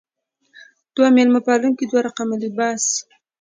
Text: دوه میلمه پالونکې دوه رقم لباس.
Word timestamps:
دوه 0.95 1.09
میلمه 1.15 1.39
پالونکې 1.47 1.83
دوه 1.89 1.99
رقم 2.07 2.29
لباس. 2.43 2.85